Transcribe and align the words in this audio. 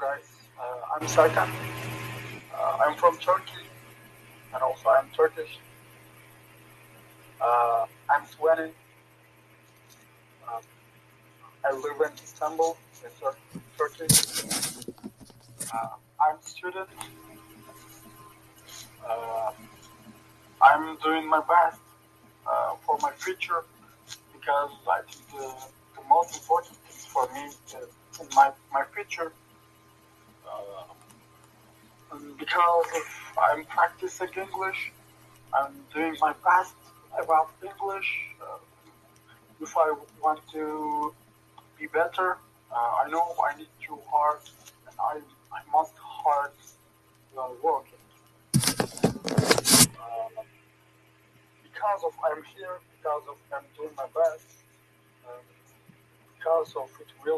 guys, 0.00 0.22
uh, 0.60 0.94
I'm 0.94 1.06
Serkan. 1.08 1.48
Uh, 2.54 2.78
I'm 2.86 2.94
from 2.96 3.16
Turkey, 3.18 3.66
and 4.54 4.62
also 4.62 4.90
I'm 4.90 5.08
Turkish. 5.16 5.58
Uh, 7.40 7.86
I'm 8.08 8.22
20. 8.38 8.62
Uh, 8.62 10.60
I 11.64 11.72
live 11.72 12.00
in 12.00 12.12
Istanbul, 12.22 12.76
in 13.02 13.10
Tur- 13.18 13.60
Turkey. 13.76 14.06
Uh, 15.74 15.88
I'm 16.20 16.36
student. 16.42 16.88
Uh, 19.08 19.50
I'm 20.62 20.96
doing 20.98 21.28
my 21.28 21.40
best 21.40 21.80
for 22.86 22.98
my 23.02 23.10
future 23.12 23.64
because 24.32 24.70
I 24.90 25.00
think 25.10 25.28
the, 25.30 25.54
the 26.00 26.08
most 26.08 26.34
important 26.34 26.76
thing 26.76 27.10
for 27.10 27.28
me 27.34 27.50
in 28.20 28.26
my, 28.34 28.50
my 28.72 28.84
future 28.94 29.32
because 32.48 32.86
I'm 33.38 33.64
practicing 33.64 34.28
English, 34.36 34.92
I'm 35.52 35.74
doing 35.92 36.16
my 36.20 36.32
best 36.44 36.74
about 37.22 37.50
English. 37.62 38.10
Uh, 38.40 38.58
if 39.60 39.76
I 39.76 39.94
want 40.22 40.40
to 40.52 41.14
be 41.78 41.86
better, 41.88 42.38
uh, 42.72 43.04
I 43.04 43.10
know 43.10 43.34
I 43.44 43.56
need 43.58 43.68
to 43.86 43.98
hard 44.10 44.40
and 44.86 44.96
I, 44.98 45.20
I 45.52 45.60
must 45.72 45.94
hard 45.98 46.52
uh, 47.36 47.48
working. 47.62 47.98
Uh, 50.00 50.42
because 51.62 52.00
of 52.06 52.12
I'm 52.24 52.42
here, 52.56 52.78
because 52.96 53.22
of 53.28 53.36
I'm 53.54 53.64
doing 53.76 53.94
my 53.96 54.06
best, 54.14 54.48
um, 55.28 55.44
because 56.38 56.74
of 56.76 56.88
it 57.00 57.08
will 57.24 57.36